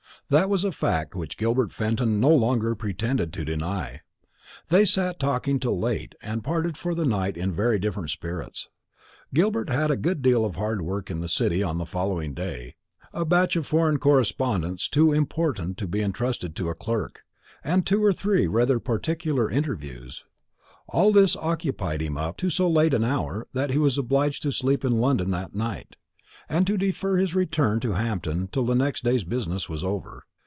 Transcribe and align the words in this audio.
That 0.29 0.49
was 0.49 0.63
a 0.63 0.71
fact 0.71 1.13
which 1.13 1.35
Gilbert 1.37 1.73
Fenton 1.73 2.21
no 2.21 2.29
longer 2.29 2.73
pretended 2.73 3.33
to 3.33 3.43
deny. 3.43 3.99
They 4.69 4.85
sat 4.85 5.19
talking 5.19 5.59
till 5.59 5.77
late, 5.77 6.15
and 6.21 6.41
parted 6.41 6.77
for 6.77 6.95
the 6.95 7.03
night 7.03 7.35
in 7.35 7.51
very 7.51 7.77
different 7.77 8.11
spirits. 8.11 8.69
Gilbert 9.33 9.69
had 9.69 9.91
a 9.91 9.97
good 9.97 10.21
deal 10.21 10.45
of 10.45 10.55
hard 10.55 10.83
work 10.83 11.11
in 11.11 11.19
the 11.19 11.27
City 11.27 11.61
on 11.61 11.79
the 11.79 11.85
following 11.85 12.33
day; 12.33 12.75
a 13.11 13.25
batch 13.25 13.57
of 13.57 13.67
foreign 13.67 13.97
correspondence 13.99 14.87
too 14.87 15.11
important 15.11 15.77
to 15.79 15.85
be 15.85 16.01
entrusted 16.01 16.55
to 16.55 16.69
a 16.69 16.75
clerk, 16.75 17.25
and 17.61 17.85
two 17.85 18.01
or 18.01 18.13
three 18.13 18.47
rather 18.47 18.79
particular 18.79 19.51
interviews. 19.51 20.23
All 20.87 21.11
this 21.11 21.35
occupied 21.35 22.01
him 22.01 22.15
up 22.15 22.37
to 22.37 22.49
so 22.49 22.69
late 22.69 22.93
an 22.93 23.03
hour, 23.03 23.47
that 23.51 23.71
he 23.71 23.77
was 23.77 23.97
obliged 23.97 24.43
to 24.43 24.53
sleep 24.53 24.85
in 24.85 24.97
London 25.01 25.31
that 25.31 25.53
night, 25.53 25.97
and 26.49 26.67
to 26.67 26.75
defer 26.77 27.15
his 27.15 27.33
return 27.33 27.79
to 27.79 27.93
Hampton 27.93 28.45
till 28.47 28.65
the 28.65 28.75
next 28.75 29.05
day's 29.05 29.23
business 29.23 29.69
was 29.69 29.85
over. 29.85 30.25